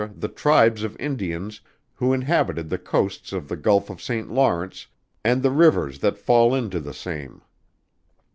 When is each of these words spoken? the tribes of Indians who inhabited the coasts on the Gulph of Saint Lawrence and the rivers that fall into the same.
the 0.17 0.27
tribes 0.27 0.81
of 0.81 0.99
Indians 0.99 1.61
who 1.93 2.11
inhabited 2.11 2.69
the 2.71 2.79
coasts 2.79 3.31
on 3.33 3.45
the 3.45 3.55
Gulph 3.55 3.87
of 3.91 4.01
Saint 4.01 4.31
Lawrence 4.31 4.87
and 5.23 5.43
the 5.43 5.51
rivers 5.51 5.99
that 5.99 6.17
fall 6.17 6.55
into 6.55 6.79
the 6.79 6.91
same. 6.95 7.43